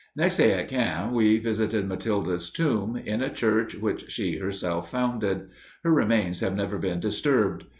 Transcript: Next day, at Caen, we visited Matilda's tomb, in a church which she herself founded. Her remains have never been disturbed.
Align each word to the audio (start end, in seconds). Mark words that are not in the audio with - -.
Next 0.15 0.37
day, 0.37 0.53
at 0.53 0.67
Caen, 0.67 1.11
we 1.13 1.37
visited 1.37 1.87
Matilda's 1.87 2.49
tomb, 2.49 2.95
in 2.97 3.21
a 3.21 3.31
church 3.31 3.75
which 3.75 4.09
she 4.09 4.37
herself 4.37 4.89
founded. 4.89 5.49
Her 5.83 5.93
remains 5.93 6.39
have 6.39 6.55
never 6.55 6.79
been 6.79 6.99
disturbed. 6.99 7.65